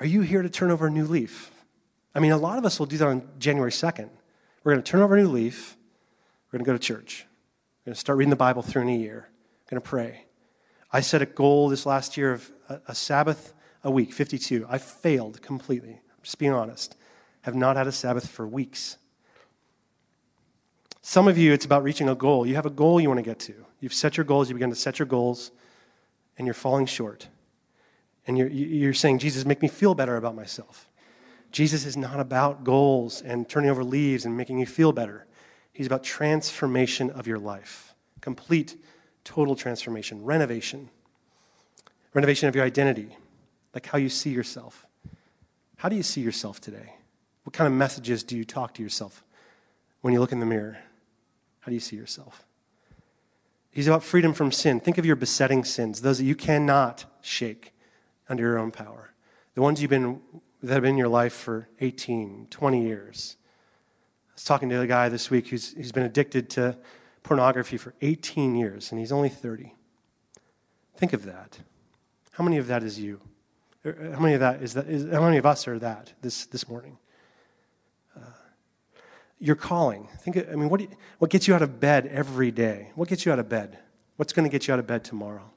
[0.00, 1.50] are you here to turn over a new leaf?
[2.14, 4.10] I mean, a lot of us will do that on January 2nd.
[4.64, 5.78] We're going to turn over a new leaf.
[6.52, 7.24] We're going to go to church.
[7.80, 9.30] We're going to start reading the Bible through in a year.
[9.64, 10.26] We're going to pray.
[10.92, 14.66] I set a goal this last year of a, a Sabbath a week, 52.
[14.68, 16.02] I failed completely.
[16.22, 16.96] Just being honest.
[17.42, 18.98] Have not had a Sabbath for weeks.
[21.00, 22.46] Some of you, it's about reaching a goal.
[22.46, 23.54] You have a goal you want to get to.
[23.80, 25.52] You've set your goals, you begin to set your goals,
[26.36, 27.28] and you're falling short.
[28.26, 30.88] And you're, you're saying, Jesus, make me feel better about myself.
[31.50, 35.26] Jesus is not about goals and turning over leaves and making you feel better.
[35.72, 38.76] He's about transformation of your life, complete,
[39.24, 40.90] total transformation, renovation,
[42.12, 43.16] renovation of your identity,
[43.72, 44.87] like how you see yourself.
[45.78, 46.94] How do you see yourself today?
[47.44, 49.24] What kind of messages do you talk to yourself
[50.00, 50.78] when you look in the mirror?
[51.60, 52.44] How do you see yourself?
[53.70, 54.80] He's about freedom from sin.
[54.80, 57.74] Think of your besetting sins, those that you cannot shake
[58.28, 59.12] under your own power.
[59.54, 60.20] The ones you've been,
[60.64, 63.36] that have been in your life for 18, 20 years.
[64.30, 66.76] I was talking to a guy this week who's, who's been addicted to
[67.22, 69.74] pornography for 18 years, and he's only 30.
[70.96, 71.60] Think of that.
[72.32, 73.20] How many of that is you?
[73.84, 74.86] Uh, how many of that is that?
[74.88, 76.98] Is, how many of us are that this, this morning?
[78.16, 78.20] Uh,
[79.38, 80.08] your calling.
[80.20, 80.88] Think, I mean, what, you,
[81.18, 82.90] what gets you out of bed every day?
[82.94, 83.78] What gets you out of bed?
[84.16, 85.50] What's going to get you out of bed tomorrow?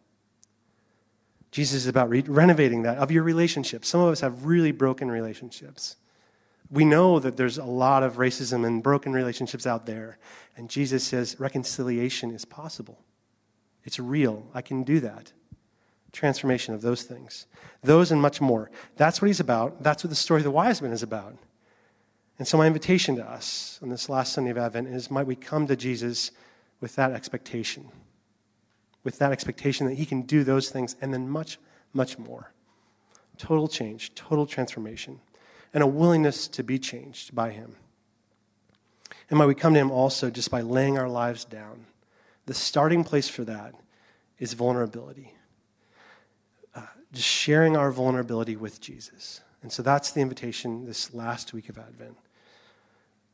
[1.52, 3.88] Jesus is about re- renovating that of your relationships.
[3.88, 5.98] Some of us have really broken relationships.
[6.70, 10.18] We know that there's a lot of racism and broken relationships out there.
[10.56, 13.04] And Jesus says reconciliation is possible.
[13.84, 14.48] It's real.
[14.54, 15.34] I can do that.
[16.12, 17.46] Transformation of those things.
[17.84, 18.70] Those and much more.
[18.98, 19.82] That's what he's about.
[19.82, 21.36] That's what the story of the wise men is about.
[22.38, 25.36] And so, my invitation to us on this last Sunday of Advent is might we
[25.36, 26.32] come to Jesus
[26.80, 27.90] with that expectation,
[29.04, 31.60] with that expectation that He can do those things and then much,
[31.94, 32.52] much more.
[33.38, 35.20] Total change, total transformation,
[35.74, 37.76] and a willingness to be changed by Him.
[39.30, 41.86] And might we come to Him also just by laying our lives down.
[42.48, 43.76] The starting place for that
[44.40, 45.36] is vulnerability.
[47.14, 49.42] Just sharing our vulnerability with Jesus.
[49.62, 52.18] And so that's the invitation this last week of Advent.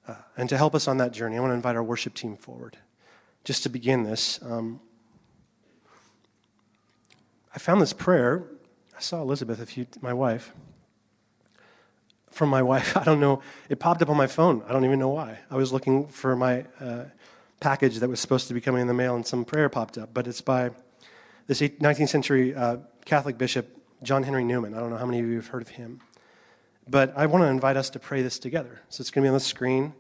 [0.08, 2.38] Uh, and to help us on that journey, I want to invite our worship team
[2.38, 2.78] forward.
[3.44, 4.80] Just to begin this, um,
[7.54, 8.44] I found this prayer.
[8.96, 10.54] I saw Elizabeth, if you, my wife,
[12.32, 12.96] from my wife.
[12.98, 13.42] I don't know.
[13.70, 14.64] It popped up on my phone.
[14.68, 15.40] I don't even know why.
[15.50, 17.06] I was looking for my uh,
[17.60, 20.14] package that was supposed to be coming in the mail, and some prayer popped up.
[20.14, 20.72] But it's by
[21.48, 22.78] this 19th century uh,
[23.08, 24.74] Catholic bishop, John Henry Newman.
[24.74, 26.02] I don't know how many of you have heard of him.
[26.90, 28.82] But I want to invite us to pray this together.
[28.90, 29.94] So it's going to be on the screen.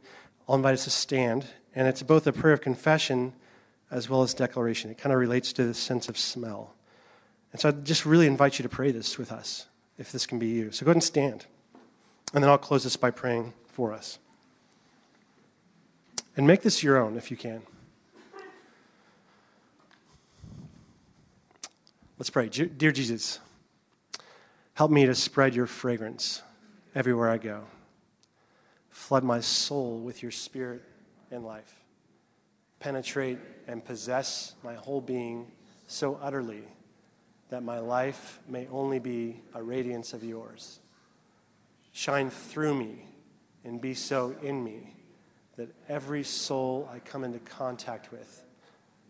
[0.47, 1.45] I'll invite us to stand.
[1.73, 3.31] And it's both a prayer of confession
[3.89, 4.91] as well as declaration.
[4.91, 6.73] It kind of relates to the sense of smell.
[7.53, 9.67] And so I just really invite you to pray this with us,
[9.97, 10.71] if this can be you.
[10.73, 11.45] So go ahead and stand.
[12.33, 14.19] And then I'll close this by praying for us.
[16.35, 17.61] And make this your own if you can.
[22.19, 22.49] Let's pray.
[22.49, 23.39] Dear Jesus,
[24.73, 26.41] help me to spread your fragrance
[26.95, 27.65] everywhere I go.
[28.89, 30.81] Flood my soul with your spirit
[31.29, 31.75] and life.
[32.79, 33.37] Penetrate
[33.67, 35.51] and possess my whole being
[35.85, 36.63] so utterly
[37.49, 40.79] that my life may only be a radiance of yours.
[41.91, 43.05] Shine through me
[43.63, 44.95] and be so in me
[45.55, 48.43] that every soul I come into contact with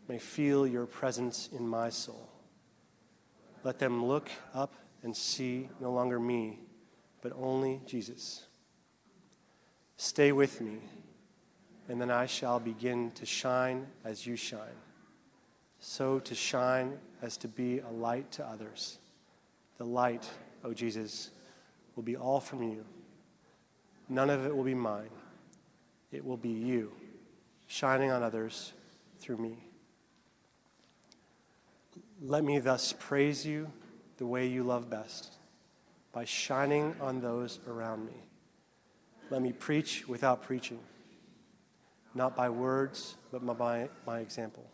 [0.10, 2.28] may feel your presence in my soul.
[3.68, 6.60] Let them look up and see no longer me,
[7.22, 8.46] but only Jesus.
[9.98, 10.78] Stay with me,
[11.90, 14.80] and then I shall begin to shine as you shine.
[15.82, 19.00] So to shine as to be a light to others.
[19.80, 20.30] The light,
[20.64, 21.32] O Jesus,
[21.98, 22.86] will be all from you.
[24.08, 25.10] None of it will be mine.
[26.14, 26.94] It will be you,
[27.68, 28.72] shining on others
[29.20, 29.67] through me.
[32.22, 33.72] Let me thus praise you
[34.18, 35.36] the way you love best,
[36.12, 38.24] by shining on those around me.
[39.30, 40.80] Let me preach without preaching,
[42.16, 44.66] not by words, but by my example,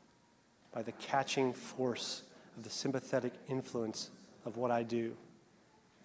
[0.71, 2.23] by the catching force
[2.55, 4.09] of the sympathetic influence
[4.45, 5.17] of what I do,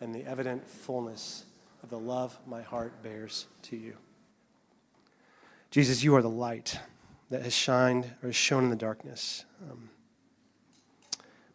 [0.01, 1.45] and the evident fullness
[1.85, 3.97] of the love my heart bears to you.
[5.71, 6.81] Jesus, you are the light
[7.31, 9.45] that has shined or has shone in the darkness.
[9.71, 9.91] Um,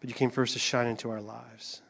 [0.04, 1.82] but you came first to shine into our lives.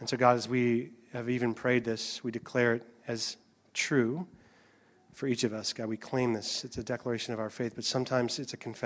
[0.00, 3.36] And so, God, as we have even prayed this, we declare it as
[3.72, 4.26] true
[5.12, 5.72] for each of us.
[5.72, 6.64] God, we claim this.
[6.64, 8.82] It's a declaration of our faith, but sometimes it's a confession.